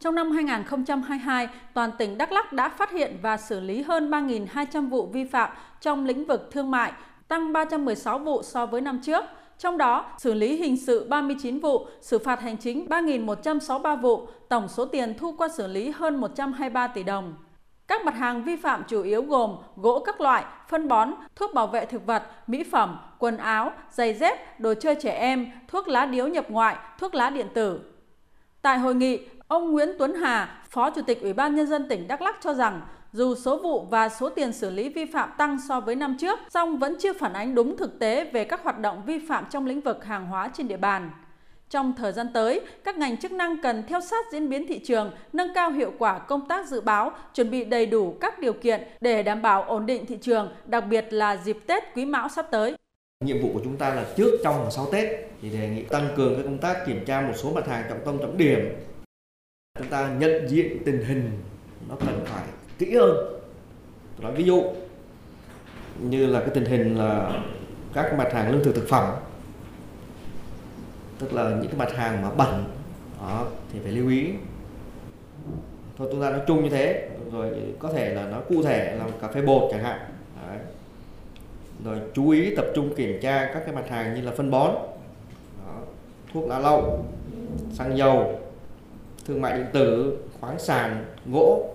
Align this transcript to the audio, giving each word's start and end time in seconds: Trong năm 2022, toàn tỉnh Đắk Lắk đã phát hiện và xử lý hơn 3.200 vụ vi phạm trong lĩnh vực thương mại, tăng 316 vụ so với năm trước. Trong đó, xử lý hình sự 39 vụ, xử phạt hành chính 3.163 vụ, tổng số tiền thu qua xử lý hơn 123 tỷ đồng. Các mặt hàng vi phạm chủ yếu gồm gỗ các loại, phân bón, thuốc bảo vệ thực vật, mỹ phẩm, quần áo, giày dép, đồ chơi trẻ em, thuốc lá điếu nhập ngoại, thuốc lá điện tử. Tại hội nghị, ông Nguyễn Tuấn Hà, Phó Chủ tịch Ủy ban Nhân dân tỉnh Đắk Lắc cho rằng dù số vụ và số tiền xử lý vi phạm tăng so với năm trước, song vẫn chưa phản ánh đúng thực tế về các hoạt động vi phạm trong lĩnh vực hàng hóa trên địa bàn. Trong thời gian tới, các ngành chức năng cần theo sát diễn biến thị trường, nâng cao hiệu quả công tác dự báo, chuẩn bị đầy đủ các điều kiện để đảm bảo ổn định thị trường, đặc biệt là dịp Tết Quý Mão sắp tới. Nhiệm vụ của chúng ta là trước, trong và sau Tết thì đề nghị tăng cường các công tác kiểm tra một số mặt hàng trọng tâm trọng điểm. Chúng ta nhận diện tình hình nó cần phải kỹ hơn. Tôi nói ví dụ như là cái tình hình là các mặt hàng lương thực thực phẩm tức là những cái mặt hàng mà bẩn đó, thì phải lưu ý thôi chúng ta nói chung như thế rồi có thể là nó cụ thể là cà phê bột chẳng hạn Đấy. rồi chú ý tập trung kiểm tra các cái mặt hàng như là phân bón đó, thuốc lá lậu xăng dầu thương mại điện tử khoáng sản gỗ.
Trong 0.00 0.14
năm 0.14 0.30
2022, 0.30 1.48
toàn 1.74 1.90
tỉnh 1.98 2.18
Đắk 2.18 2.32
Lắk 2.32 2.52
đã 2.52 2.68
phát 2.68 2.90
hiện 2.90 3.18
và 3.22 3.36
xử 3.36 3.60
lý 3.60 3.82
hơn 3.82 4.10
3.200 4.10 4.88
vụ 4.88 5.06
vi 5.06 5.24
phạm 5.24 5.50
trong 5.80 6.04
lĩnh 6.04 6.24
vực 6.24 6.48
thương 6.50 6.70
mại, 6.70 6.92
tăng 7.28 7.52
316 7.52 8.18
vụ 8.18 8.42
so 8.42 8.66
với 8.66 8.80
năm 8.80 9.00
trước. 9.02 9.24
Trong 9.58 9.78
đó, 9.78 10.10
xử 10.18 10.34
lý 10.34 10.56
hình 10.56 10.76
sự 10.76 11.08
39 11.08 11.60
vụ, 11.60 11.86
xử 12.00 12.18
phạt 12.18 12.40
hành 12.40 12.56
chính 12.56 12.86
3.163 12.86 14.00
vụ, 14.00 14.28
tổng 14.48 14.68
số 14.68 14.84
tiền 14.84 15.14
thu 15.18 15.34
qua 15.38 15.48
xử 15.48 15.66
lý 15.66 15.90
hơn 15.90 16.16
123 16.16 16.86
tỷ 16.86 17.02
đồng. 17.02 17.34
Các 17.86 18.04
mặt 18.04 18.14
hàng 18.14 18.44
vi 18.44 18.56
phạm 18.56 18.82
chủ 18.88 19.02
yếu 19.02 19.22
gồm 19.22 19.56
gỗ 19.76 20.02
các 20.06 20.20
loại, 20.20 20.44
phân 20.68 20.88
bón, 20.88 21.14
thuốc 21.36 21.54
bảo 21.54 21.66
vệ 21.66 21.86
thực 21.86 22.06
vật, 22.06 22.22
mỹ 22.46 22.64
phẩm, 22.72 22.98
quần 23.18 23.36
áo, 23.36 23.72
giày 23.90 24.14
dép, 24.14 24.60
đồ 24.60 24.74
chơi 24.74 24.94
trẻ 24.94 25.12
em, 25.12 25.50
thuốc 25.68 25.88
lá 25.88 26.06
điếu 26.06 26.28
nhập 26.28 26.50
ngoại, 26.50 26.76
thuốc 26.98 27.14
lá 27.14 27.30
điện 27.30 27.46
tử. 27.54 27.80
Tại 28.62 28.78
hội 28.78 28.94
nghị, 28.94 29.20
ông 29.50 29.72
Nguyễn 29.72 29.88
Tuấn 29.98 30.14
Hà, 30.14 30.62
Phó 30.70 30.90
Chủ 30.90 31.02
tịch 31.02 31.22
Ủy 31.22 31.32
ban 31.32 31.54
Nhân 31.54 31.66
dân 31.66 31.88
tỉnh 31.88 32.08
Đắk 32.08 32.22
Lắc 32.22 32.36
cho 32.40 32.54
rằng 32.54 32.80
dù 33.12 33.34
số 33.34 33.62
vụ 33.62 33.86
và 33.90 34.08
số 34.08 34.28
tiền 34.28 34.52
xử 34.52 34.70
lý 34.70 34.88
vi 34.88 35.04
phạm 35.04 35.30
tăng 35.38 35.58
so 35.68 35.80
với 35.80 35.94
năm 35.94 36.16
trước, 36.20 36.38
song 36.50 36.78
vẫn 36.78 36.96
chưa 37.00 37.12
phản 37.12 37.32
ánh 37.32 37.54
đúng 37.54 37.76
thực 37.76 37.98
tế 37.98 38.24
về 38.24 38.44
các 38.44 38.62
hoạt 38.64 38.78
động 38.78 39.02
vi 39.06 39.18
phạm 39.28 39.44
trong 39.50 39.66
lĩnh 39.66 39.80
vực 39.80 40.04
hàng 40.04 40.26
hóa 40.26 40.50
trên 40.54 40.68
địa 40.68 40.76
bàn. 40.76 41.10
Trong 41.70 41.94
thời 41.96 42.12
gian 42.12 42.26
tới, 42.34 42.60
các 42.84 42.98
ngành 42.98 43.16
chức 43.16 43.32
năng 43.32 43.62
cần 43.62 43.82
theo 43.88 44.00
sát 44.00 44.24
diễn 44.32 44.48
biến 44.48 44.66
thị 44.68 44.78
trường, 44.78 45.10
nâng 45.32 45.54
cao 45.54 45.70
hiệu 45.70 45.92
quả 45.98 46.18
công 46.18 46.48
tác 46.48 46.68
dự 46.68 46.80
báo, 46.80 47.12
chuẩn 47.34 47.50
bị 47.50 47.64
đầy 47.64 47.86
đủ 47.86 48.14
các 48.20 48.38
điều 48.38 48.52
kiện 48.52 48.80
để 49.00 49.22
đảm 49.22 49.42
bảo 49.42 49.62
ổn 49.62 49.86
định 49.86 50.06
thị 50.06 50.16
trường, 50.20 50.48
đặc 50.66 50.84
biệt 50.90 51.06
là 51.10 51.36
dịp 51.36 51.58
Tết 51.66 51.84
Quý 51.94 52.04
Mão 52.04 52.28
sắp 52.28 52.46
tới. 52.50 52.74
Nhiệm 53.24 53.42
vụ 53.42 53.50
của 53.54 53.60
chúng 53.64 53.76
ta 53.76 53.94
là 53.94 54.04
trước, 54.16 54.40
trong 54.44 54.64
và 54.64 54.70
sau 54.70 54.86
Tết 54.92 55.08
thì 55.42 55.50
đề 55.50 55.68
nghị 55.68 55.82
tăng 55.82 56.08
cường 56.16 56.34
các 56.36 56.42
công 56.44 56.58
tác 56.58 56.86
kiểm 56.86 57.04
tra 57.04 57.20
một 57.20 57.34
số 57.36 57.52
mặt 57.54 57.68
hàng 57.68 57.84
trọng 57.88 58.00
tâm 58.04 58.18
trọng 58.18 58.36
điểm. 58.36 58.58
Chúng 59.78 59.88
ta 59.88 60.14
nhận 60.18 60.48
diện 60.48 60.82
tình 60.84 61.04
hình 61.04 61.30
nó 61.88 61.96
cần 62.06 62.20
phải 62.24 62.44
kỹ 62.78 62.94
hơn. 62.94 63.16
Tôi 64.16 64.24
nói 64.24 64.32
ví 64.32 64.44
dụ 64.44 64.64
như 66.00 66.26
là 66.26 66.40
cái 66.40 66.48
tình 66.54 66.64
hình 66.64 66.98
là 66.98 67.42
các 67.92 68.14
mặt 68.18 68.32
hàng 68.32 68.52
lương 68.52 68.64
thực 68.64 68.74
thực 68.74 68.88
phẩm 68.88 69.14
tức 71.18 71.32
là 71.32 71.50
những 71.50 71.68
cái 71.68 71.76
mặt 71.76 71.92
hàng 71.96 72.22
mà 72.22 72.30
bẩn 72.30 72.64
đó, 73.20 73.46
thì 73.72 73.78
phải 73.82 73.92
lưu 73.92 74.08
ý 74.08 74.30
thôi 75.98 76.08
chúng 76.12 76.22
ta 76.22 76.30
nói 76.30 76.40
chung 76.46 76.64
như 76.64 76.70
thế 76.70 77.08
rồi 77.32 77.50
có 77.78 77.92
thể 77.92 78.14
là 78.14 78.26
nó 78.26 78.40
cụ 78.40 78.62
thể 78.62 78.96
là 78.96 79.06
cà 79.20 79.28
phê 79.28 79.42
bột 79.42 79.68
chẳng 79.72 79.82
hạn 79.82 80.00
Đấy. 80.48 80.58
rồi 81.84 81.98
chú 82.14 82.30
ý 82.30 82.54
tập 82.56 82.66
trung 82.74 82.94
kiểm 82.94 83.20
tra 83.22 83.50
các 83.54 83.62
cái 83.66 83.74
mặt 83.74 83.88
hàng 83.88 84.14
như 84.14 84.20
là 84.20 84.32
phân 84.36 84.50
bón 84.50 84.70
đó, 85.66 85.74
thuốc 86.32 86.48
lá 86.48 86.58
lậu 86.58 87.04
xăng 87.72 87.96
dầu 87.96 88.40
thương 89.24 89.40
mại 89.42 89.58
điện 89.58 89.66
tử 89.72 90.16
khoáng 90.40 90.58
sản 90.58 91.04
gỗ. 91.32 91.74